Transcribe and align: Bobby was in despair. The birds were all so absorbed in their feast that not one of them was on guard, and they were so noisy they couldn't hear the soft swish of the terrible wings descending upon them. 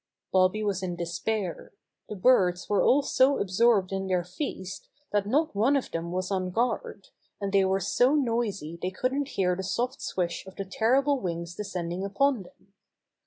Bobby 0.31 0.63
was 0.63 0.81
in 0.81 0.95
despair. 0.95 1.73
The 2.09 2.15
birds 2.15 2.67
were 2.67 2.81
all 2.81 3.03
so 3.03 3.37
absorbed 3.37 3.91
in 3.91 4.07
their 4.07 4.23
feast 4.23 4.89
that 5.11 5.27
not 5.27 5.53
one 5.55 5.75
of 5.75 5.91
them 5.91 6.11
was 6.11 6.31
on 6.31 6.49
guard, 6.49 7.09
and 7.39 7.51
they 7.53 7.65
were 7.65 7.79
so 7.79 8.15
noisy 8.15 8.79
they 8.81 8.89
couldn't 8.89 9.27
hear 9.37 9.55
the 9.55 9.61
soft 9.61 10.01
swish 10.01 10.43
of 10.47 10.55
the 10.55 10.65
terrible 10.65 11.19
wings 11.19 11.53
descending 11.53 12.03
upon 12.03 12.41
them. 12.41 12.73